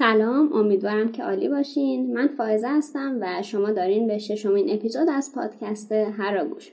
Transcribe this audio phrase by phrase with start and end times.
[0.00, 2.12] سلام امیدوارم که عالی باشین.
[2.14, 6.72] من فائزه هستم و شما دارین به ششمین اپیزود از پادکست هر گوش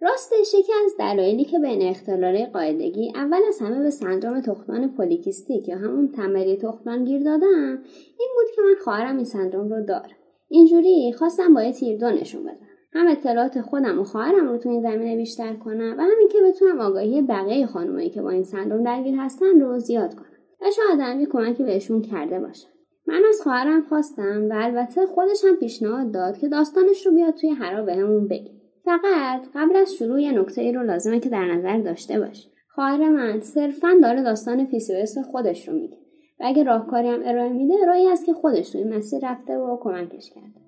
[0.00, 5.68] راستش یکی از دلایلی که بین اختلال قاعدگی اول از همه به سندروم تخمدان پولیکیستیک
[5.68, 7.78] یا همون تنبلی تخمدان گیر دادم
[8.18, 10.16] این بود که من خواهرم این سندروم رو داره.
[10.48, 12.68] اینجوری خواستم با یه تیر نشون بدم.
[12.92, 16.80] هم اطلاعات خودم و خواهرم رو تو این زمینه بیشتر کنم و همین که بتونم
[16.80, 20.31] آگاهی بقیه خانمایی که با این سندروم درگیر هستن رو زیاد کنم.
[20.62, 22.68] و شاید هم کمکی بهشون کرده باشم
[23.06, 27.50] من از خواهرم خواستم و البته خودش هم پیشنهاد داد که داستانش رو بیاد توی
[27.50, 28.50] هرا بهمون بگه.
[28.84, 32.48] فقط قبل از شروع یه نکته ای رو لازمه که در نظر داشته باش.
[32.68, 35.96] خواهر من صرفا داره داستان پیسیوس خودش رو میگه.
[36.40, 40.30] و اگه راهکاری هم ارائه میده راهی است که خودش توی مسیر رفته و کمکش
[40.30, 40.61] کرده.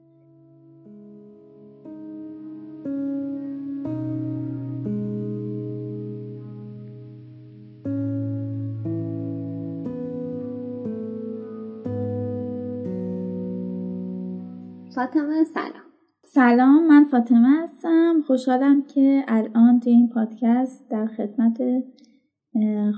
[15.15, 15.85] فاطمه سلام.
[16.25, 18.23] سلام من فاطمه هستم.
[18.27, 21.63] خوشحالم که الان توی این پادکست در خدمت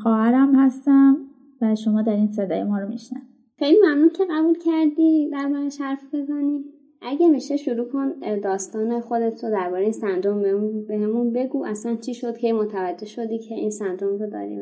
[0.03, 1.17] خواهرم هستم
[1.63, 3.23] و شما در این صدای ما رو میشنم
[3.59, 6.65] خیلی ممنون که قبول کردی در دربارش حرف بزنی.
[7.03, 10.43] اگه میشه شروع کن داستان خودت رو درباره این سندروم
[10.89, 11.65] بهمون بگو.
[11.65, 14.61] اصلا چی شد که متوجه شدی که این سندروم رو داری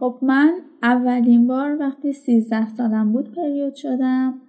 [0.00, 4.40] خب من اولین بار وقتی 13 سالم بود پریود شدم.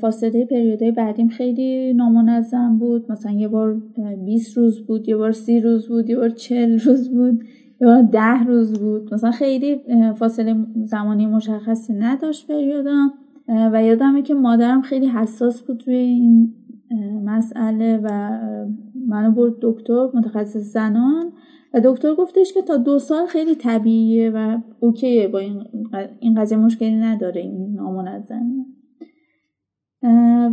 [0.00, 3.12] فاصله پریودهای بعدیم خیلی نامنظم بود.
[3.12, 3.82] مثلا یه بار
[4.24, 7.44] 20 روز بود یه بار 30 روز بود یه بار 40 روز بود
[7.80, 9.14] یه بار 10 روز بود.
[9.14, 9.80] مثلا خیلی
[10.14, 13.12] فاصله زمانی مشخصی نداشت پریودم
[13.48, 16.54] و یادمه که مادرم خیلی حساس بود روی این
[17.24, 18.38] مسئله و
[19.08, 21.32] منو برد دکتر متخصص زنان.
[21.74, 25.38] و دکتر گفتش که تا دو سال خیلی طبیعیه و اوکیه با
[26.20, 28.66] این قضیه مشکلی نداره این نامنظمه.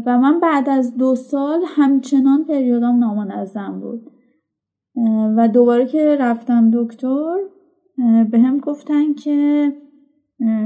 [0.06, 4.10] و من بعد از دو سال همچنان پریودام نامنظم بود.
[5.38, 7.36] و دوباره که رفتم دکتر
[8.32, 9.68] به هم گفتن که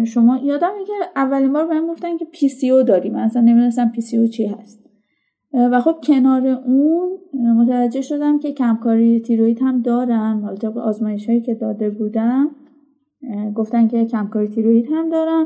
[0.04, 3.90] شما یادم که اولین بار بهم گفتن که پی سی او داری من اصلا نمی‌دونستم
[3.90, 4.84] پی سی او چی هست.
[5.54, 7.10] و خب کنار اون
[7.58, 10.42] متوجه شدم که کمکاری تیروید هم دارن.
[10.42, 12.52] حالا طبق آزمایش هایی که داده بودم
[13.56, 15.46] گفتن که کمکاری تیروید هم دارن.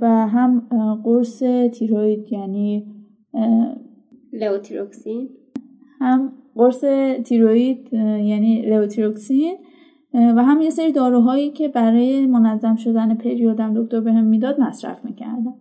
[0.00, 0.68] و هم
[1.04, 1.42] قرص
[1.72, 2.86] تیروید یعنی
[4.32, 5.28] لوتیروکسین
[6.00, 6.84] هم قرص
[7.24, 9.54] تیروید یعنی لوتیروکسین
[10.14, 15.04] و هم یه سری داروهایی که برای منظم شدن پریودم دکتر بهم هم می‌داد مصرف
[15.04, 15.54] می‌کردم.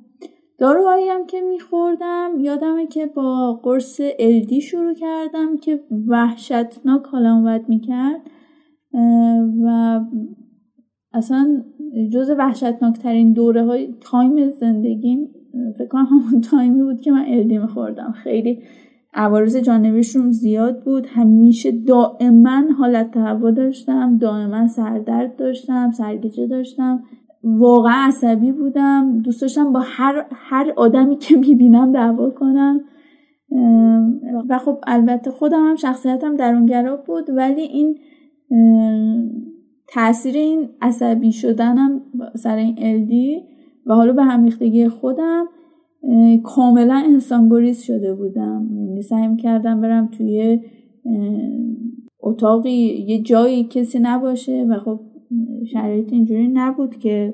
[0.58, 7.70] داروهایی هم که میخوردم یادمه که با قرص الدی شروع کردم که وحشتناک حالم بد
[7.70, 8.22] می‌کرد
[9.64, 10.00] و
[11.14, 11.64] اصلا
[12.12, 15.28] جز وحشتناکترین دوره های تایم زندگیم
[15.78, 18.60] فکر کنم همون تایمی بود که من الدی میخوردم خیلی
[19.14, 21.08] عوارض جانبیشون زیاد بود.
[21.08, 27.04] همیشه دائما حالت تهوع داشتم دائما سردرد داشتم سرگیجه داشتم.
[27.44, 29.22] واقعا عصبی بودم.
[29.22, 32.82] دوست داشتم با هر, هر آدمی که می‌بینم دعوا کنم.
[34.50, 37.98] و خب البته خودم هم شخصیتم درونگرا بود ولی این
[39.94, 42.02] تاثیر این عصبی شدنم
[42.36, 43.44] سر این الدی
[43.86, 45.46] و حالا به همیختگی خودم
[46.44, 48.70] کاملا انسانگریز شده بودم.
[48.72, 50.60] یعنی سعی کردم برم توی
[52.20, 55.00] اتاقی یه جایی کسی نباشه و خب
[55.74, 57.34] شرایط اینجوری نبود که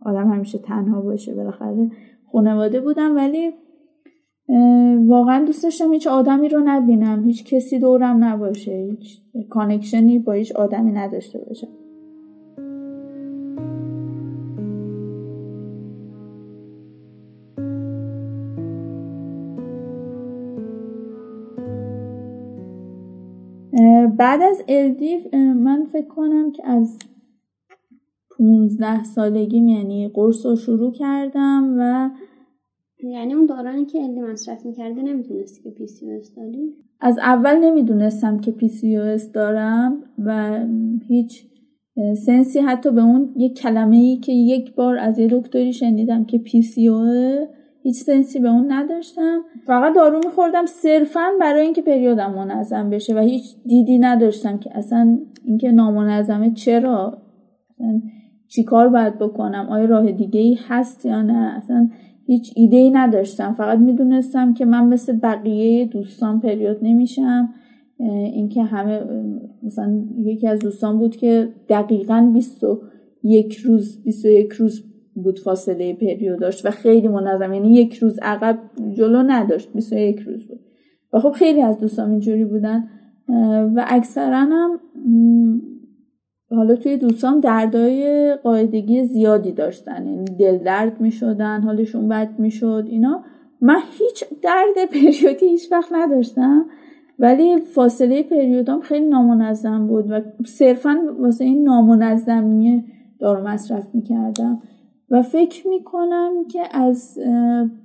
[0.00, 1.34] آدم همیشه تنها باشه.
[1.34, 1.90] بالاخره
[2.32, 3.50] خانواده بودم ولی
[5.06, 10.32] واقعا دوست داشتم هیچ آدمی رو نبینم هیچ کسی دورم نباشه هیچ connection ی با
[10.32, 11.68] هیچ آدمی نداشته باشم.
[24.16, 26.98] بعد از LD من فکر کنم که از
[28.38, 32.10] 15 سالگیم یعنی قرص رو شروع کردم و
[33.02, 36.06] یعنی اون دورانی که LD مصرف می‌کردی نمی‌دونستی که PCO
[36.36, 38.98] داری؟ از اول نمی‌دونستم که PCO
[39.34, 40.60] دارم و
[41.08, 41.46] هیچ
[42.26, 46.24] sense ی حتی به اون یک کلمه ای که یک بار از یه دکتری شنیدم
[46.24, 46.88] که PCO
[47.86, 49.40] هیچ sense ی به اون نداشتم.
[49.66, 55.18] فقط دارو میخوردم صرفا برای اینکه پریودم منظم بشه و هیچ دیدی نداشتم که اصلا
[55.44, 57.22] اینکه نامنظمه چرا؟
[57.70, 58.02] اصلا
[58.48, 61.88] چیکار باید بکنم؟ آیا راه دیگه ای هست یا نه؟ اصلا
[62.26, 63.54] هیچ ایده ای نداشتم.
[63.54, 67.48] فقط می‌دونستم که من مثل بقیه دوستان پریود نمیشم.
[68.32, 69.00] اینکه همه
[69.62, 76.70] مثلا یکی از دوستان بود که دقیقا 21 روز 21 روز بود فاصله پریوداش و
[76.70, 77.52] خیلی منظم.
[77.52, 78.58] یعنی یک روز عقب
[78.92, 79.72] جلو نداشت.
[79.72, 80.60] 21 روز بود.
[81.12, 82.88] و خب خیلی از دوستام اینجوری بودن.
[83.74, 84.80] و اکثرا هم
[86.50, 90.06] حالا توی دوستان دردای قاعدگی زیادی داشتن.
[90.06, 93.24] یعنی دل درد می شدن حالشون بد می شد اینا.
[93.60, 96.66] من هیچ درد پریودی هیچ وقت نداشتم.
[97.18, 102.84] ولی فاصله پریودام خیلی نامنظم بود و صرفا واسه این نامنظمیه
[103.20, 104.62] دارو مصرف می‌کردم.
[105.14, 107.18] و فکر می‌کنم که از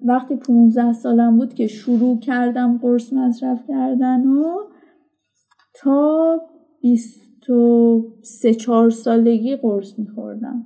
[0.05, 4.43] وقتی 15 سالم بود که شروع کردم قرص مصرف کردن و
[5.73, 6.41] تا
[6.81, 10.65] 23 4 سالگی قرص میخوردم.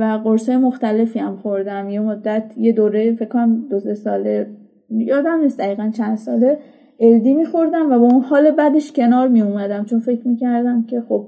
[0.00, 1.88] و قرص مختلفی هم خوردم.
[1.90, 4.46] یه مدت یه دوره فکر کنم دو سه ساله
[4.90, 6.58] یادم نیست دقیقا چند ساله
[7.00, 11.26] الدی میخوردم و با اون حال بعدش کنار میومدم چون فکر می‌کردم که خب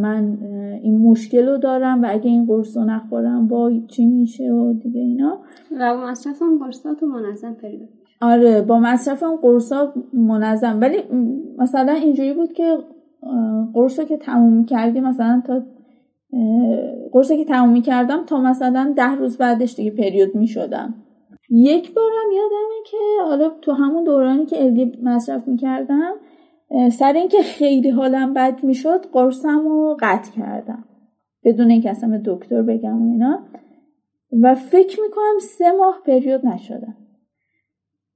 [0.00, 0.38] من
[0.82, 5.00] این مشکل رو دارم و اگه این قرص رو نخورم با چی میشه و دیگه
[5.00, 5.38] اینا.
[5.80, 7.88] و با مصرف اون قرصات منظم پریود
[8.20, 10.78] آره با مصرف اون قرصا منظم.
[10.80, 10.98] ولی
[11.58, 12.78] مثلا اینجوری بود که
[13.74, 15.62] قرص که تموم کردی مثلا تا
[17.12, 20.94] قرص که تموم کردم تا مثلا ده روز بعدش دیگه پریود می‌شدم.
[21.50, 26.12] یک بارم یادمه که حالا تو همون دورانی که الگی مصرف می‌کردم
[26.92, 30.84] سر اینکه خیلی حالم بد می‌شد قرصم رو قطع کردم.
[31.44, 33.38] بدون اینکه اصلا دکتر بگم و اینا.
[34.42, 36.96] و فکر می‌کنم سه ماه پریود نشدم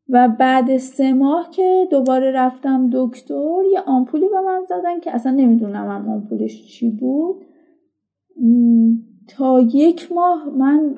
[0.09, 5.33] و بعد سه ماه که دوباره رفتم دکتر یه آمپولی به من زدن که اصلا
[5.33, 7.45] نمی‌دونم هم آمپولش چی بود.
[9.29, 10.95] تا یک ماه من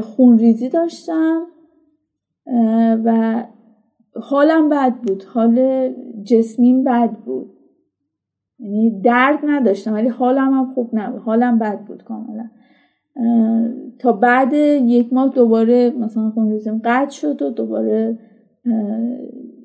[0.00, 1.42] خونریزی داشتم
[3.04, 3.42] و
[4.22, 5.22] حالم بد بود.
[5.22, 5.88] حال
[6.24, 7.50] جسمیم بد بود.
[8.58, 11.22] یعنی درد نداشتم ولی حالم هم خوب نبود.
[11.22, 12.44] حالم بد بود کاملا.
[13.98, 18.18] تا بعد یک ماه دوباره مثلا خونریزیم قطع شد و دوباره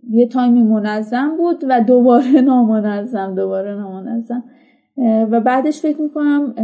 [0.09, 4.43] یه تایمی منظم بود و دوباره نامنظم دوباره نامنظم.
[5.31, 6.55] و بعدش فکر می‌کنم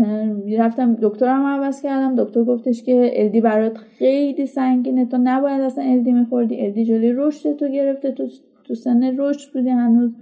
[0.58, 2.16] رفتم دکترم عوض کردم.
[2.16, 6.66] دکتر گفتش که الدی برات خیلی سنگینه تو نباید اصلا الدی میخوردی.
[6.66, 8.28] الدی جلوی رشد تو گرفته تو
[8.64, 10.16] تو سن رشد بودی هنوز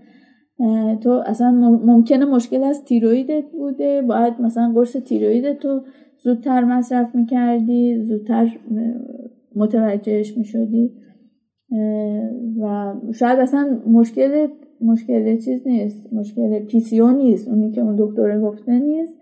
[1.01, 1.51] تو اصلا
[1.85, 5.81] ممکنه مشکل از تیرویدت بوده باید مثلا قرص تیرویدت تو
[6.23, 8.57] زودتر مصرف می‌کردی زودتر
[9.55, 10.91] متوجهش می‌شدی.
[12.61, 14.47] و شاید اصلا مشکل
[14.81, 19.17] مشکل چیز نیست مشکل PCO نیست اونی که اون دکتر گفته نیست.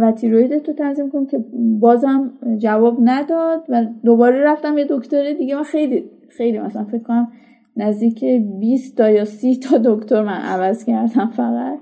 [0.00, 1.44] و تیروید تو تنظیم کن که
[1.80, 5.56] بازم جواب نداد و دوباره رفتم یه دکتر دیگه.
[5.56, 7.28] من خیلی خیلی مثلا فکر کنم
[7.76, 8.24] نزدیک
[8.60, 11.78] 20 تا یا 30 تا دکتر من عوض کردم فقط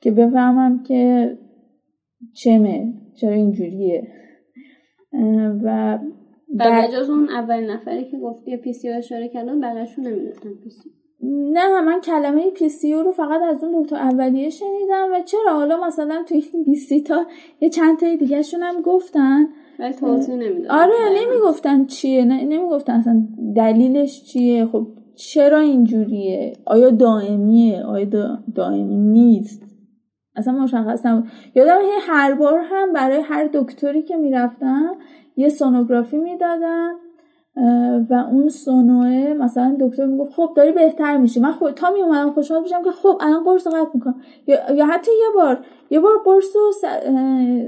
[0.00, 1.32] که بفهمم که
[2.34, 4.08] چمه چرا اینجوریه.
[5.64, 5.98] و
[6.54, 10.90] بعد جز اون اول نفری که گفتی PCO اشاره کردن بقیه‌شون نمی‌دونن PCO
[11.52, 16.22] نه من کلمه پیسیو رو فقط از اون دکتر اولیه شنیدم و چرا؟ حالا مثلا
[16.28, 17.26] توی این بیستی تا
[17.60, 19.48] یه چند تای دیگه هم گفتن.
[19.78, 20.74] ولی توضیح نمی‌دادن.
[20.74, 24.66] آره نمی‌گفتن چیه نه نمی‌گفتن اصلا دلیلش چیه.
[24.66, 28.06] خب چرا اینجوریه؟ آیا دائمیه؟ آیا
[28.54, 29.62] دائمی نیست؟
[30.36, 31.30] اصلا مشخص نبود.
[31.54, 34.96] یادم هر بار هم برای هر دکتری که می‌رفتم
[35.36, 36.92] یه سونوگرافی می‌دادن
[38.10, 41.40] و اون سونوه مثلا دکتر می‌گفت خب داری بهتر میشی.
[41.40, 44.20] من خود تا می اومدم خوشحال بشم که خب الان قرص قطع می‌کنم.
[44.46, 46.72] یا, یا حتی یه بار یه بار قرص رو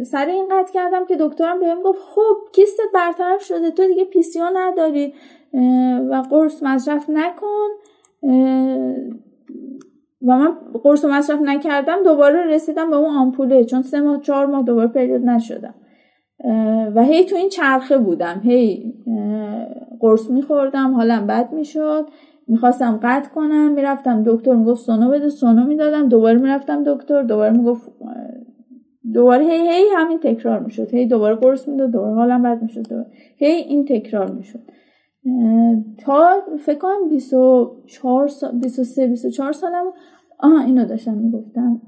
[0.04, 4.42] سر این قطع کردم که دکترم بهم گفت خب کیستت برطرف شده تو دیگه پیسیو
[4.54, 5.14] نداری.
[6.10, 7.68] و قرص مصرف نکن.
[10.26, 14.64] و من قرص مصرف نکردم دوباره رسیدم به اون آمپوله چون سه ماه چهار ماه
[14.64, 15.74] دوباره پریود نشدم.
[16.94, 18.40] و هی تو این چرخه بودم.
[18.44, 18.94] هی
[20.00, 22.06] قرص میخوردم حالم بد می‌شد.
[22.46, 26.08] می‌خواستم قطع کنم می‌رفتم دکتر می‌گفت سونو بده سونو می‌دادم.
[26.08, 27.92] دوباره می‌رفتم دکتر دوباره می‌گفت
[29.12, 30.94] دوباره هی هی همین تکرار می‌شد.
[30.94, 34.60] هی دوباره قرص می‌داد دوباره حالم بد می‌شد هی این تکرار می‌شد.
[35.98, 39.84] تا فکر کنم 24 سال 23 24 سالم
[40.38, 41.80] آها اینو داشتم می‌گفتم.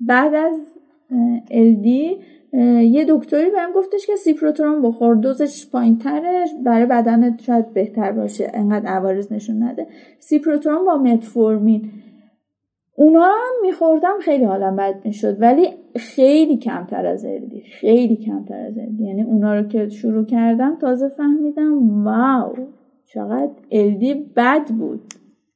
[0.00, 0.56] بعد از
[1.50, 2.18] الدی
[2.82, 8.50] یه دکتری بهم گفتش که سیپروترون بخور دوزش پایین تره برای بدنت شاید بهتر باشه
[8.54, 9.86] انقدر عوارض نشون نده.
[10.18, 11.90] سیپروترون با متفورمین.
[12.94, 15.40] اونا هم میخوردم خیلی حالم بد می‌شد.
[15.40, 20.76] ولی خیلی کمتر از الدی خیلی کمتر از الدی یعنی اونا رو که شروع کردم
[20.80, 22.52] تازه فهمیدم واو
[23.04, 25.00] چقدر الدی بد بود.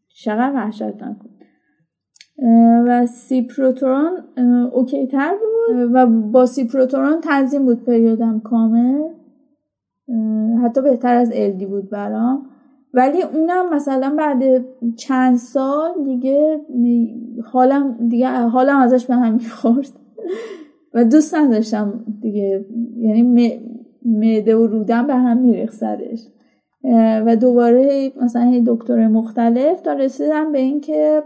[0.09, 1.31] چقدر وحشتناک بود.
[2.87, 4.25] و سیپروترون
[4.73, 5.91] اوکی تر بود.
[5.95, 9.03] و با سیپروترون تنظیم بود پریودم کامل.
[10.65, 12.51] حتی بهتر از الدی بود برام.
[12.95, 14.65] ولی اونم مثلا بعد
[14.97, 16.61] چند سال دیگه
[17.45, 19.93] حالم دیگه حالم ازش به هم می‌خورد.
[20.95, 22.67] و دوست نداشتم دیگه
[22.97, 23.23] یعنی
[24.05, 26.21] معده و رودم به هم میریخ سرش.
[27.27, 31.23] و دوباره مثلا دکتر مختلف تا رسیدم به اینکه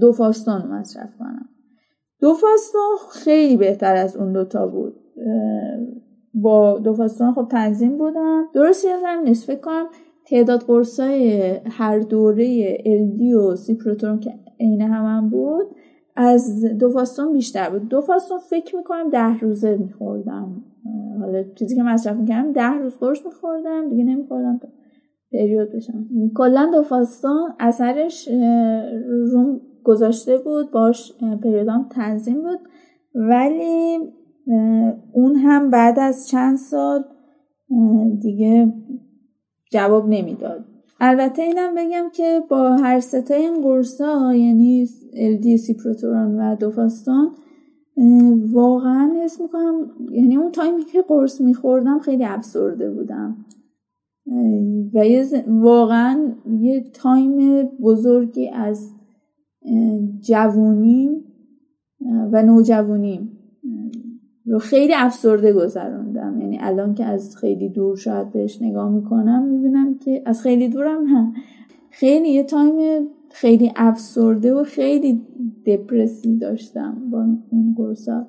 [0.00, 1.48] دوفاستون مصرف کنم.
[2.20, 4.94] دوفاستون خیلی بهتر از اون دوتا بود.
[6.34, 8.44] با دوفاستون خب تنظیم بودم.
[8.54, 9.60] درست یادم نیست.
[9.60, 9.86] کنم
[10.26, 15.66] تعداد قرصای هر دوره الدی و سیپروتون که عین هم, هم بود
[16.16, 17.88] از دوفاستون بیشتر بود.
[17.88, 20.64] دوفاستون فکر می‌کنم ده روزه میخوردم.
[21.20, 24.60] حالا چیزی که مصرف می‌کردم ده روز قرص میخوردم دیگه نمیخوردم
[25.32, 26.06] پریود بشم.
[26.36, 28.28] کلا دوفاستون اثرش
[29.08, 31.12] روم گذاشته بود باش
[31.42, 32.58] پریودام تنظیم بود.
[33.14, 33.98] ولی
[35.12, 37.04] اون هم بعد از چند سال
[38.22, 38.72] دیگه
[39.74, 40.64] جواب نمی‌داد.
[41.00, 47.30] البته اینم بگم که با هر ستای این قرصا یعنی الدی سیپروتوران و دوفاستون
[48.52, 53.36] واقعا حس می‌کنم یعنی اون time ی که قرص میخوردم خیلی افسرده بودم.
[54.94, 55.04] و
[55.46, 58.90] واقعا یه time بزرگی از
[60.20, 61.24] جوونیم
[62.32, 63.33] و نوجوونیم.
[64.46, 69.98] رو خیلی افسرده گذراندم یعنی الان که از خیلی دور شاید بهش نگاه می‌کنم می‌بینم
[69.98, 71.32] که از خیلی دورم نه.
[71.90, 75.22] خیلی یه time خیلی افسرده و خیلی
[75.66, 78.26] دپرسی داشتم با اون قرصا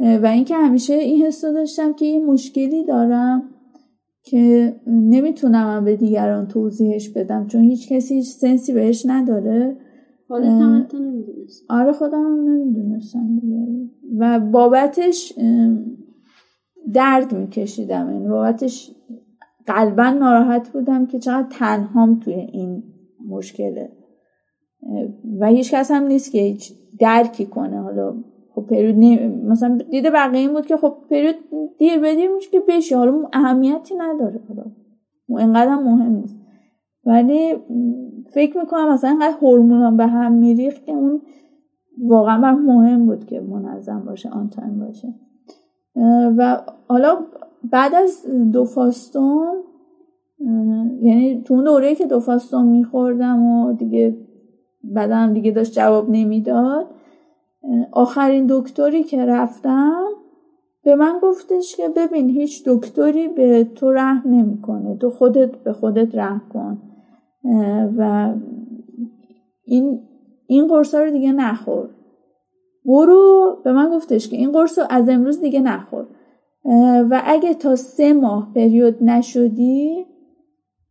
[0.00, 3.42] و اینکه همیشه این حس داشتم که یه مشکلی دارم
[4.22, 9.76] که نمی‌تونم به دیگران توضیحش بدم چون هیچ کسی هیچ سنسی بهش نداره.
[11.68, 13.40] آره خودم هم نمی‌دونستم
[14.18, 15.32] و بابتش
[16.92, 18.10] درد میکشیدم.
[18.12, 18.90] یعنی بابتش
[19.66, 22.82] قلبا ناراحت بودم که چقدر تنهام توی این
[23.28, 23.92] مشکله.
[25.40, 27.80] و هیچ کس هم نیست که هیچ درکی کنه.
[27.80, 28.14] حالا
[28.54, 31.34] خب پریود مثلا دیده بقیه این بود که خب پریود
[31.78, 34.40] دیر بدیر میشه که بشه حالا اهمیتی نداره.
[34.48, 34.64] حالا
[35.28, 36.37] اینقدر مهم نیست.
[37.08, 37.54] ولی
[38.30, 41.20] فکر می‌کنم مثلا اینقدر هورمون به هم میریخت که اون
[42.02, 45.14] واقعا بر مهم بود که منظم باشه آن تایم باشه.
[46.36, 47.16] و حالا
[47.70, 49.56] بعد از دو فاستون
[51.02, 54.16] یعنی تو اون دوره که دو فاستون میخوردم و دیگه
[54.84, 56.86] بعدم دیگه داشت جواب نمی‌داد
[57.92, 60.04] آخرین دکتری که رفتم
[60.84, 66.14] به من گفتش که ببین هیچ دکتری به تو رحم نمی‌کنه تو خودت به خودت
[66.14, 66.87] رحم کن.
[67.98, 68.34] و
[69.64, 70.00] این
[70.46, 71.88] این قرصا رو دیگه نخور.
[72.84, 76.06] برو به من گفتش که این قرص رو از امروز دیگه نخور.
[77.10, 80.06] و اگه تا سه ماه پریود نشدی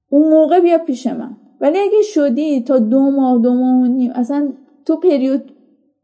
[0.10, 1.38] اون موقع بیا پیش من.
[1.62, 4.54] ولی اگه شدی تا دو ماه دو ماه و نیم اصلا
[4.86, 5.52] تو پریود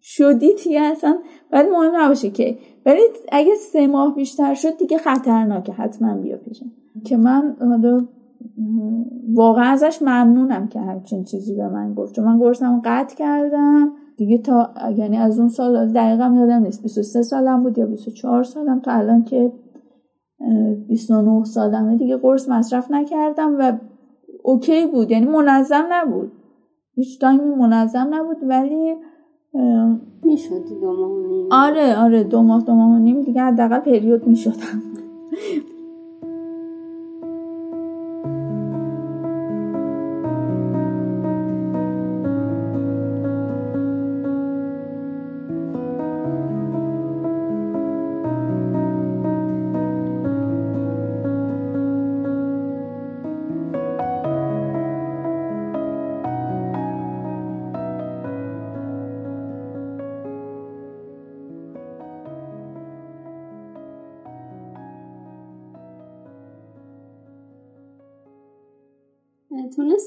[0.01, 1.17] شدی دیگه اصلا
[1.51, 2.57] باید مهم نباشه که.
[2.85, 6.71] ولی اگه سه ماه بیشتر شد دیگه خطرناکه حتما بیا پیشم
[7.05, 8.07] که من حالا
[9.33, 12.15] واقعا ازش ممنونم که همچین چیزی به من گفت.
[12.15, 13.91] چون من قرصمو قطع کردم.
[14.17, 16.83] دیگه تا یعنی از اون سال دقیقا یادم نیست.
[16.83, 18.79] 23 سالم بود یا 24 سالم.
[18.79, 19.51] تا الان که
[20.87, 23.77] 29 سالمه دیگه قرص مصرف نکردم و
[24.43, 25.11] اوکی بود.
[25.11, 26.31] یعنی منظم نبود.
[26.95, 28.95] هیچ تایمی منظم نبود ولی
[30.23, 34.81] می‌شد دو ماه آره آره دو ماه دو ماه و نیم دیگه حداقل پریود می‌شدم.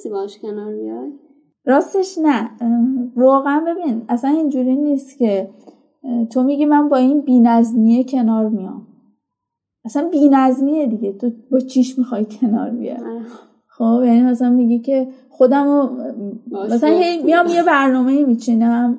[0.07, 1.13] تونستی باش کنار بیای؟
[1.65, 2.51] راستش نه.
[3.17, 5.51] واقعا ببین اصلا اینجوری نیست که
[6.31, 8.87] تو میگی من با این بینظمیه کنار میام.
[9.85, 11.13] اصلا بینظمیه دیگه.
[11.13, 13.21] تو با چیش می‌خوای کنار بیای؟
[13.69, 15.91] خب یعنی مثلا میگی که خودم
[16.71, 16.91] مثلا
[17.25, 18.99] میام یه برنامه میچینم.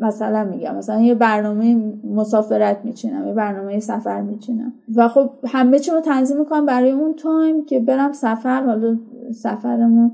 [0.00, 4.72] مثلا میگم مثلا یه برنامه مسافرت میچینم یه برنامه سفر میچینم.
[4.96, 8.66] و خب همه چی رو تنظیم می‌کنم برای اون تایم که برم سفر.
[8.66, 8.98] حالا
[9.32, 10.12] سفرمون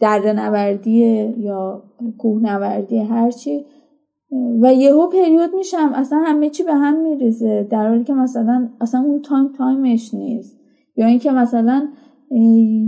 [0.00, 1.82] دره نوردی یا
[2.18, 3.64] کوه نوردی هرچی
[4.62, 5.92] و یهو پریود میشم.
[5.94, 7.66] اصلا همه چی به هم میریزه.
[7.70, 10.60] در حالی که مثلا اصلا اون time time ش نیست.
[10.96, 11.88] یا اینکه مثلا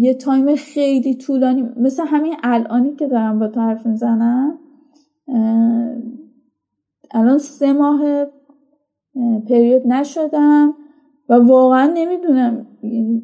[0.01, 4.59] یه time خیلی طولانی مثل همین الانی که دارم با تو حرف می‌زنم.
[7.15, 8.27] الان سه ماه
[9.49, 10.75] پریود نشدم
[11.29, 12.67] و واقعا نمی‌دونم.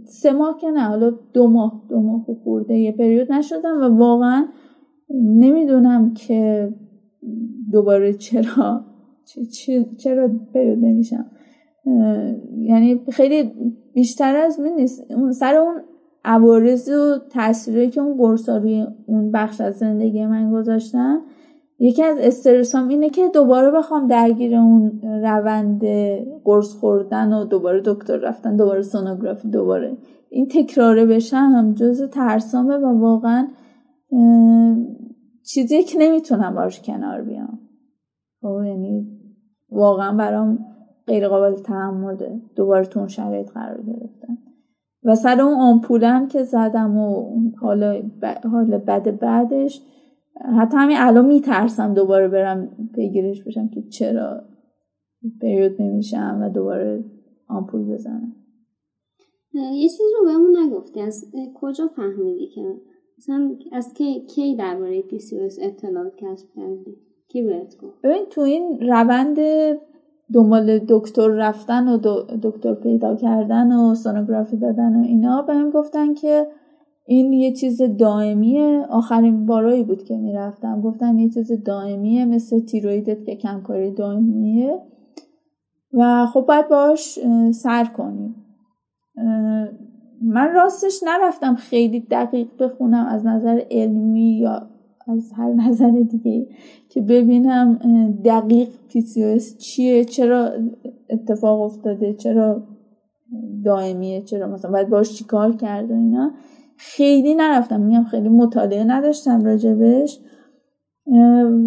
[0.04, 4.46] سه ماه که نه حالا دو ماه دو ماه خورده یه پریود نشدم و واقعا
[5.14, 6.72] نمی‌دونم که
[7.72, 8.84] دوباره چرا
[9.98, 11.30] چرا پریود نمیشم.
[12.58, 13.52] یعنی خیلی
[13.94, 15.04] بیشتر از من نیست.
[15.32, 15.74] سر اون
[16.24, 21.18] عوارض و تاثیری که اون قرصا روی اون بخش از زندگی من گذاشتن
[21.82, 25.84] یکی از استرسام اینه که دوباره بخوام درگیر اون روند
[26.44, 29.96] قرص خوردن و دوباره دکتر رفتن دوباره سونوگرافی دوباره
[30.30, 33.48] این تکراره بشم جز ترسامه و واقعا
[35.44, 37.58] چیزی که نمی‌تونم باش کنار بیام.
[38.42, 39.20] خب یعنی
[39.70, 40.58] واقعا برام
[41.06, 44.38] غیر قابل تحمله دوباره تو اون شرایط قرار گرفتم.
[45.04, 48.02] و سر اون آمپولم که زدم و حالا
[48.52, 49.82] حالا بد بعدش
[50.58, 54.42] حتی همین الان میترسم دوباره برم پیگیرش بشم که چرا
[55.42, 57.04] پریود نمیشم و دوباره
[57.48, 58.32] آمپول بزنم.
[59.54, 61.00] یه چیز رو بهمون نگفتی.
[61.00, 62.62] از کجا فهمیدی که
[63.18, 66.96] مثلا از کی کی درباره پی سی اطلاعات کسب کردی؟
[67.28, 69.38] کی بهت گفت؟ ببین تو این روند
[70.34, 71.98] دنبال دکتر رفتن و
[72.42, 76.46] دکتر پیدا کردن و سونوگرافی دادن و اینا بهم گفتن که
[77.06, 78.86] این یه چیز دائمیه.
[78.90, 80.80] آخرین بارایی بود که می‌رفتم.
[80.80, 84.78] گفتن یه چیز دائمیه مثل تیرویدت که کمکاری دائمیه.
[85.92, 87.18] و خب باید باش
[87.52, 88.34] سر کنیم
[90.22, 94.70] من راستش نرفتم خیلی دقیق بخونم از نظر علمی یا
[95.08, 96.48] از هر نظر دیگه
[96.88, 97.78] که ببینم
[98.24, 100.50] دقیق PCOS چیه چرا
[101.10, 102.62] اتفاق افتاده چرا
[103.64, 106.32] دائمیه چرا مثلا باید باش چیکار کرد اینا.
[106.82, 107.80] خیلی نرفتم.
[107.80, 110.20] میگم خیلی مطالعه نداشتم راجبش.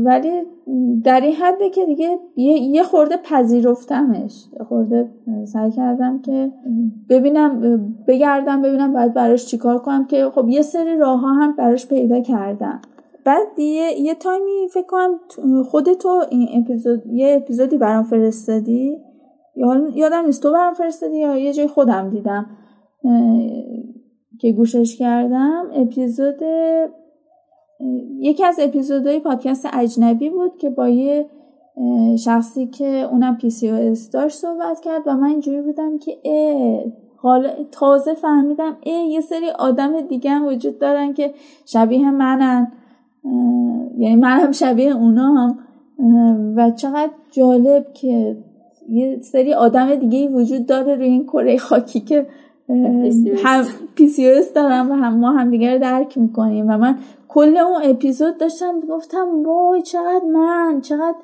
[0.06, 0.32] ولی
[1.04, 4.45] در این حده که دیگه یه خورده پذیرفتمش.
[4.60, 5.10] یه خورده
[5.45, 6.52] سعی کردم که
[7.10, 7.62] ببینم
[8.08, 12.21] بگردم ببینم باید براش چیکار کنم که خب یه سری راه ها هم براش پیدا
[12.21, 12.82] کردم.
[13.26, 15.19] بعد یه, یه تایمی فکر کنم
[15.63, 18.97] خودتو این اپیزود یه اپیزودی برام فرستادی.
[19.95, 20.43] یادم نیست.
[20.43, 22.45] تو برام فرستادی یا یه جای خودم دیدم.
[24.39, 26.39] که گوشش کردم اپیزود
[28.19, 31.30] یکی از اپیزودهای پادکست اجنبی بود که با یه
[32.17, 36.84] شخصی که اونم پی سی او داشت صحبت کرد و من اینجوری بودم که اه
[37.17, 41.34] حالا تازه فهمیدم اه یه سری آدم دیگه هم وجود دارن که
[41.65, 42.72] شبیه منن.
[43.98, 45.60] یعنی من هم شبیه اونا هم
[46.56, 48.38] و چقدر جالب که
[48.89, 52.28] یه سری آدم دیگه وجود داره روی این کره خاکی که
[53.43, 53.63] هم
[54.08, 56.65] سی دارم و هم ما هم دیگر درک می‌کنیم.
[56.69, 56.97] و من
[57.28, 61.15] کل اون اپیزود داشتم گفتم وای چقدر من چقدر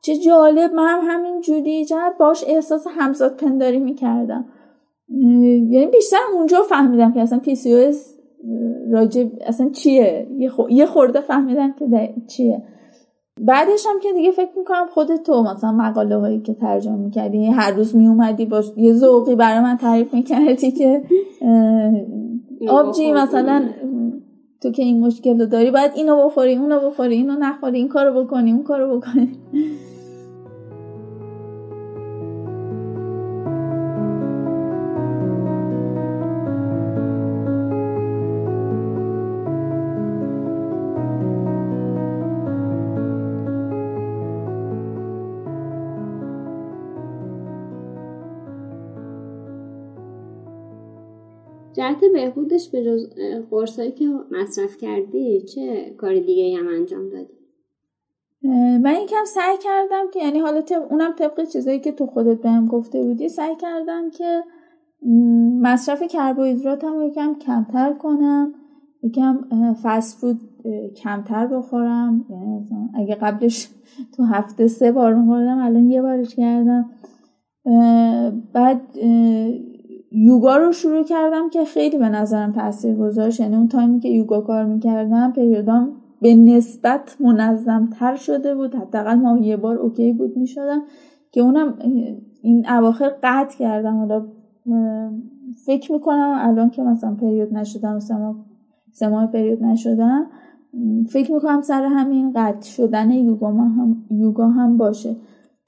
[0.00, 4.44] چه جالب من هم همین جوری چقدر باش احساس همزاد پنداری می‌کردم.
[5.70, 7.92] یعنی بیشتر اونجا فهمیدم که اصلا پی سی
[8.90, 10.26] راجب اصلا چیه؟
[10.70, 12.62] یه خورده فهمیدم که چیه.
[13.40, 17.70] بعدش هم که دیگه فکر می‌کنم خود تو مثلا مقاله هایی که ترجمه می‌کردی هر
[17.70, 21.02] روز میومدی باش یه ذوقی برای من تعریف می‌کردی که
[22.68, 23.68] آبجی مثلا
[24.62, 28.24] تو که این مشکل رو داری باید اینو بخوری اونو بخوری اینو نخوری این کارو
[28.24, 29.28] بکنی اون کارو بکنی.
[51.82, 53.08] جهت بهبودش به جز
[53.50, 57.32] قرصایی که مصرف کردی چه کار دیگه هم انجام دادی؟
[58.78, 63.02] من یکم سعی کردم که یعنی حالا اونم طبق چیزایی که تو خودت بهم گفته
[63.02, 64.42] بودی سعی کردم که
[65.62, 68.54] مصرف کربوهیدرات هم یکم کمتر کنم
[69.02, 69.44] یکم
[69.82, 70.40] فست فود
[70.96, 73.68] کمتر بخورم یعنی اگه قبلش
[74.16, 76.90] تو هفته سه بار میخوردم الان یه بارش کردم
[78.52, 78.80] بعد
[80.14, 83.40] یوگا رو شروع کردم که خیلی به نظرم تاثیر گذاشت.
[83.40, 88.74] یعنی اون تایمی که یوگا کار می‌کردم پریودام به نسبت منظم تر شده بود.
[88.74, 90.82] حداقل ماه یه بار اوکی بود می‌شدم
[91.30, 91.78] که اونم
[92.42, 93.96] این اواخر قطع کردم.
[93.96, 94.26] حالا
[95.66, 97.98] فکر می‌کنم الان که مثلا پریود نشدم
[98.92, 100.26] سه ماه پریود نشدم
[101.10, 105.16] فکر می‌کنم سر همین قطع شدن یوگا هم یوگا هم باشه.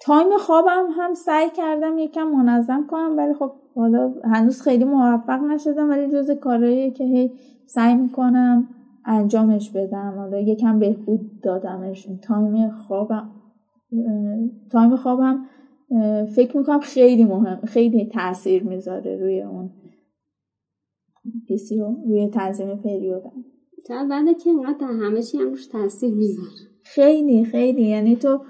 [0.00, 5.90] time خوابم هم سعی کردم یکم منظم کنم ولی خب حالا هنوز خیلی موفق نشدم
[5.90, 7.32] ولی جز کارهایی که هی
[7.66, 8.68] سعی می‌کنم
[9.04, 10.14] انجامش بدم.
[10.16, 13.30] حالا یکم بهبود دادمش time خوابم
[14.70, 15.44] time خوابم
[16.34, 19.70] فکر می‌کنم خیلی مهمه خیلی تاثیر می‌ذاره روی اون
[21.46, 23.44] PCO روی تنظیم پریودم.
[23.88, 26.48] چرا بعد که اینقدر همه چی هم روش تاثیر می‌ذاره.
[26.82, 27.82] خیلی خیلی.
[27.82, 28.40] یعنی تو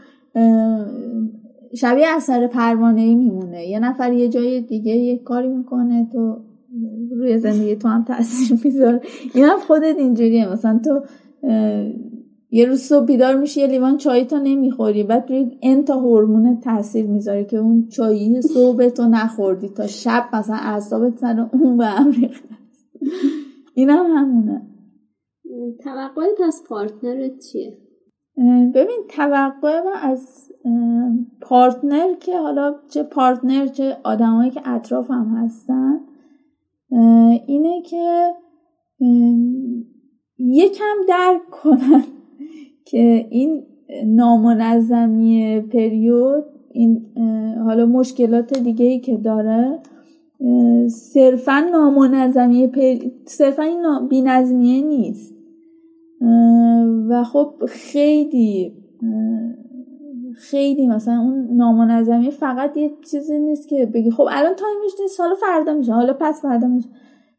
[1.76, 3.68] شبیه اثر پروانه ای میمونه.
[3.68, 6.36] یه نفر یه جای دیگه یه کاری می‌کنه تو
[7.10, 9.00] روی زندگی تو هم تاثیر می‌ذاره.
[9.34, 10.52] این هم خودت اینجوریه.
[10.52, 11.00] مثلا تو
[12.50, 15.02] یه روز صبح بیدار میشی یه لیوان چای تو نمی‌خوری.
[15.02, 20.56] بعد روی انتا هورمون تاثیر می‌ذاره که اون چایی صبح تو نخوردی تا شب مثلا
[20.56, 22.12] اعصابت سر اون به هم
[23.74, 24.62] این هم همونه.
[25.84, 27.78] توقعت از partner ت چیه؟
[28.74, 30.52] ببین توقع من از
[31.40, 36.00] partner که حالا چه partner چه آدمایی که اطرافم هستن
[37.46, 38.34] اینه که
[40.38, 42.04] یکم درک کنن
[42.88, 43.66] که این
[44.06, 47.06] نامنظمی پریود این
[47.64, 49.78] حالا مشکلات دیگه ای که داره
[50.88, 52.72] صرفا نامنظمی
[53.26, 55.33] صرفا این بینظمیه نیست.
[57.08, 58.72] و خب خیلی
[60.34, 64.10] خیلی مثلا اون نامنظمی فقط یه چیزی نیست که بگی.
[64.10, 65.92] خب الان تایمش نیست حالا فردا میشه.
[65.92, 66.88] حالا پس فردا میشه.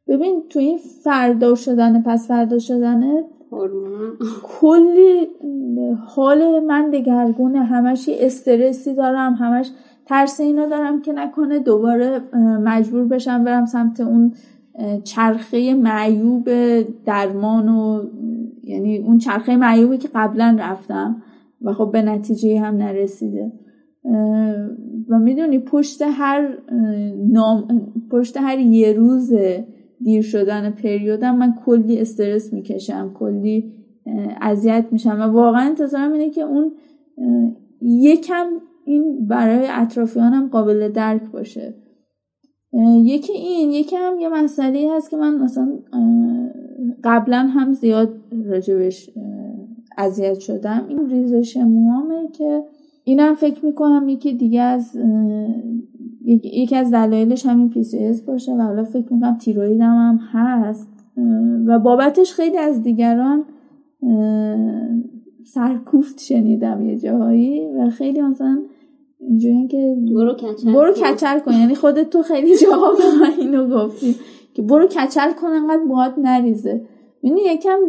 [0.07, 3.23] ببین تو این فردا شدن پس فردا شدنه
[4.43, 5.27] کلی
[6.07, 7.59] حال من دگرگونه.
[7.59, 9.71] همش استرسی دارم همش
[10.05, 12.21] ترس اینو دارم که نکنه دوباره
[12.63, 14.33] مجبور بشم برم سمت اون
[15.03, 16.49] چرخه معیوب
[17.05, 18.03] درمان و
[18.65, 21.21] یعنی اون چرخه معیوبی که قبلا رفتم
[21.61, 23.51] و خب به نتیجه هم نرسیده.
[25.09, 26.57] و می‌دونی پشت هر
[27.31, 27.67] نام
[28.11, 29.33] پشت هر یه روز
[30.03, 33.73] دیر شدن پریودم من کلی استرس می‌کشم کلی
[34.41, 36.71] اذیت میشم و واقعا انتظارم اینه که اون
[37.81, 38.45] یکم
[38.85, 41.75] این برای اطرافیانم قابل درک باشه.
[43.03, 45.79] یکی این یکی هم یه مسئله هست که من مثلا
[47.03, 49.09] قبلا هم زیاد راجبش
[49.97, 50.85] اذیت شدم.
[50.89, 52.63] این ریزش موامه که
[53.03, 54.97] اینم فکر می‌کنم یکی دیگه از
[56.25, 60.89] یکی از دلایلش همین PCOS باشه و حالا فکر می‌کنم تیرویدم هم هست.
[61.67, 63.43] و بابتش خیلی از دیگران
[65.43, 68.61] سرکوفت شنیدم یه جاهایی و خیلی مثلا
[69.19, 71.53] اینجوری که برو کچل برو کچل کن.
[71.53, 72.51] یعنی خودت تو خیلی
[73.21, 74.15] من اینو گفتی
[74.53, 76.81] که برو کچل کن انقدر باهات نریزه.
[77.25, 77.79] یعنی یکم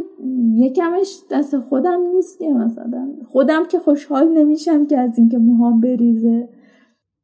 [0.54, 3.08] یکمش دست خودم نیست که مثلا.
[3.28, 6.48] خودم که خوشحال نمیشم که از اینکه موهام بریزه.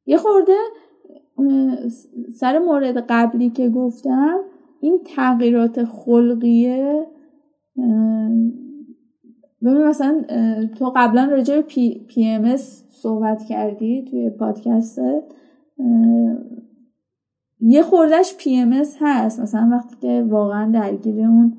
[0.07, 0.57] یه خورده
[2.35, 4.41] سر مورد قبلی که گفتم
[4.81, 7.07] این تغییرات خلقیه
[9.63, 10.25] ببین مثلا
[10.79, 12.57] تو قبلا راجع به پی, PMS
[12.91, 15.23] صحبت کردی توی پادکستت
[17.61, 19.41] یه خوردش PMS هست.
[19.41, 21.59] مثلا وقتی که واقعا درگیر اون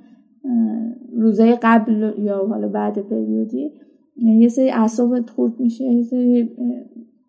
[1.17, 3.71] روزای قبل یا حالا بعد پریودی
[4.15, 6.49] یه سری اعصابت خورد میشه یه سری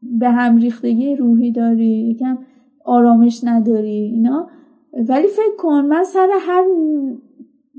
[0.03, 2.39] به هم ریختگی روحی داری یکم
[2.85, 4.49] آرامش نداری اینا.
[5.09, 6.65] ولی فکر کن من سر هر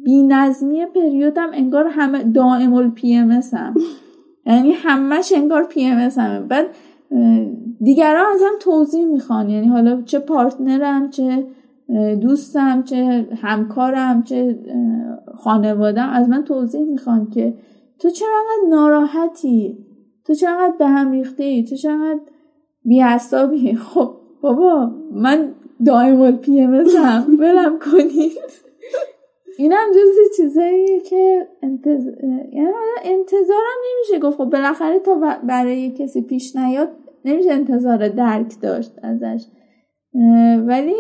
[0.04, 3.76] بینظمی پریودم انگار همه دائم ال PMS ام
[4.48, 6.66] یعنی همش انگار PMS ام بعد
[7.82, 9.50] دیگران ازم توضیح می‌خوان.
[9.50, 11.46] یعنی حالا چه partner م چه
[12.22, 14.60] دوستم چه همکارم چه
[15.36, 17.54] خانوادم از من توضیح می‌خوان که
[18.00, 19.86] تو چرا انقدر ناراحتی؟
[20.26, 22.22] تو چرا انقدر به هم ریخته ای؟ تو چرا انقدر
[22.86, 25.54] بی‌اعصابی خب بابا من
[25.86, 28.32] دائم پی ام هم بلم کنید.
[29.58, 32.06] اینم جزی چیزایی که انتظ...
[32.54, 32.72] یعنی
[33.04, 34.38] انتظارم نمیشه گفت.
[34.38, 36.90] خب بالاخره تا برای کسی پیش نیاد
[37.26, 39.46] نمیشه انتظار درک داشت ازش.
[40.68, 40.96] ولی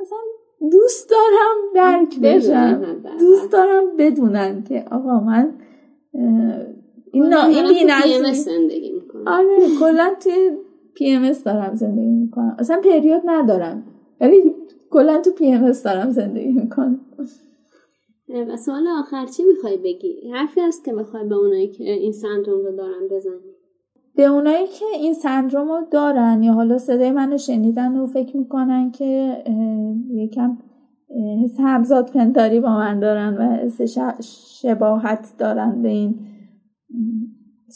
[0.00, 0.18] مثلا
[0.70, 5.54] دوست دارم درک بشم دوست دارم بدونن که آقا من
[7.12, 7.34] این.
[8.04, 10.50] این زندگی می‌کنم آره کلا توی
[10.94, 13.82] PMS دارم زندگی می‌کنم اصلا پریود ندارم
[14.20, 14.54] ولی
[14.90, 17.00] کلا تو PMS دارم زندگی می‌کنم
[18.28, 22.64] و سوال آخر چی می‌خوای بگی؟ حرفی هست که می‌خوای به اونایی که این سندروم
[22.64, 23.57] رو دارن بزنی؟
[24.18, 28.90] به اونایی که این سندروم رو دارن یا حالا صدای منو شنیدن و فکر می‌کنن
[28.90, 29.36] که
[30.10, 30.58] یکم
[31.44, 33.80] حس همزاد پنداری با من دارن و حس
[34.62, 36.14] شباهت دارن به این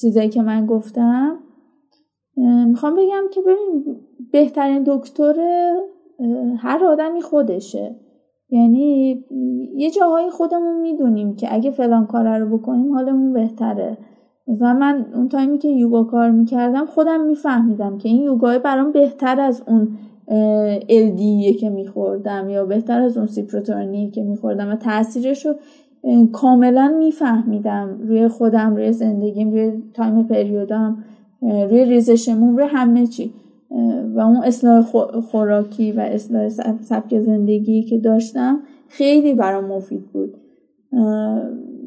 [0.01, 1.39] چیزایی که من گفتم.
[2.67, 3.97] می‌خوام بگم که ببین
[4.33, 5.35] بهترین دکتر
[6.59, 7.97] هر آدمی خودشه.
[8.49, 9.25] یعنی
[9.77, 13.99] یه جاهایی خودمون می‌دونیم که اگه فلان کار رو بکنیم حالمون بهتره.
[14.47, 19.41] مثلا من اون تایمی که یوگا کار می‌کردم خودم میفهمیدم که این یوگای برام بهتر
[19.41, 19.89] از اون
[20.89, 25.55] الدیه که میخوردم یا بهتر از اون سیپروتورنیه که میخوردم و تاثیرش رو
[26.33, 31.05] کاملا میفهمیدم روی خودم روی زندگیم روی تایم پریودم
[31.43, 33.35] روی ریزشمون روی همه چی.
[34.15, 34.83] و اون اصلاح
[35.21, 36.49] خوراکی و اصلاح
[36.81, 40.35] سبک زندگی که داشتم خیلی برام مفید بود.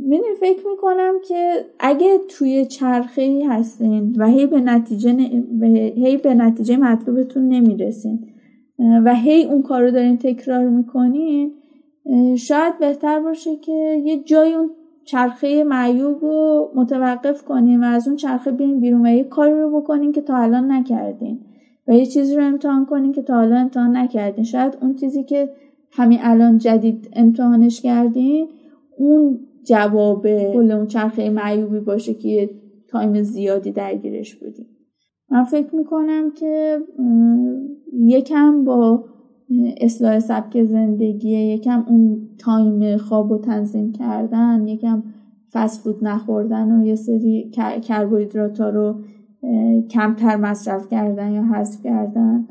[0.05, 5.11] می‌دونی فکر می‌کنم که اگه توی چرخه هستین و هی به نتیجه
[5.95, 8.27] هی به نتیجه مطلوبتون نمی‌رسین
[8.79, 11.51] و هی اون کار رو دارین تکرار می‌کنین
[12.37, 14.69] شاید بهتر باشه که یه جای اون
[15.05, 19.81] چرخه معیوب رو متوقف کنیم و از اون چرخه بیاین بیرون و یه کاری رو
[19.81, 21.39] بکنین که تا الان نکردین
[21.87, 24.43] و یه چیزی رو امتحان کنین که تا حالا امتحان نکردین.
[24.43, 25.49] شاید اون چیزی که
[25.91, 28.47] همین الان جدید امتحانش کردین
[28.97, 32.49] اون جواب کل اون چرخه معیوبی باشه که یه
[32.87, 34.67] تایم زیادی درگیرش بودیم.
[35.29, 36.79] من فکر می‌کنم که
[37.93, 39.03] یکم با
[39.81, 45.03] اصلاح سبک زندگی یکم اون تایم خواب و تنظیم کردن یکم
[45.53, 47.51] فسفود نخوردن و یه سری
[47.83, 48.95] کربوهیدرات رو
[49.89, 52.47] کمتر مصرف کردن یا حذف کردن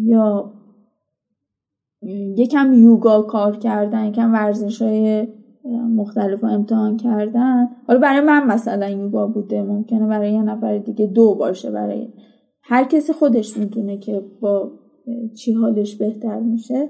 [0.00, 0.52] یا
[2.36, 5.28] یکم یوگا کار کردن یکم ورزش های
[5.64, 7.68] مختلف رو امتحان کردن.
[7.86, 12.12] حالا برای من مثلا یوگا بوده ممکنه برای یه نفر دیگه دو باشه برای
[12.62, 14.72] هر کسی خودش می‌دونه که با
[15.36, 16.88] چی حالش بهتر میشه.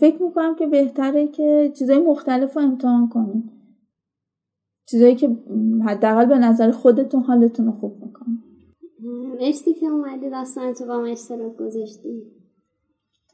[0.00, 3.44] فکر می‌کنم که بهتره که چیزای مختلف رو امتحان کنید
[4.90, 5.36] چیزایی که
[5.84, 8.38] حداقل به نظر خودتون حالتون رو خوب می‌کنه.
[9.40, 12.22] مرسی که اومدی داستان تو با ما اشتراک گذاشتی.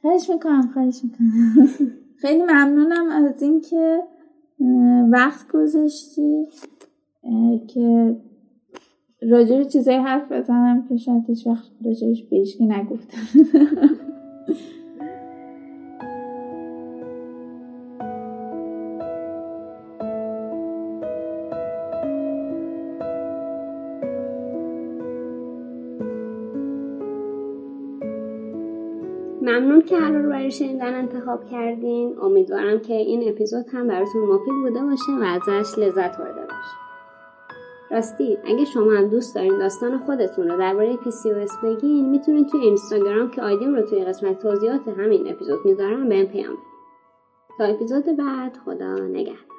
[0.00, 1.68] خواهش می‌کنم خواهش می‌کنم.
[2.22, 4.02] خیلی ممنونم از اینکه
[5.10, 6.46] وقت گذاشتی
[7.68, 8.16] که
[9.22, 13.18] راجع به چیزای حرف بزنم که شاید هیچ وقت راجعش به نگفتم.
[29.56, 32.16] ممنون که هر رو برای شنیدن انتخاب کردین.
[32.22, 36.86] امیدوارم که این اپیزود هم براتون مفید بوده باشه و ازش لذت برده باشه
[37.90, 43.30] راستی اگه شما هم دوست دارین داستان خودتون رو درباره PCOS بگین می‌تونید توی اینستاگرام
[43.30, 46.56] که آیدیم رو توی قسمت توضیحات همین اپیزود می‌ذارم به پیام
[47.58, 49.55] تا اپیزود بعد خدا نگهدار.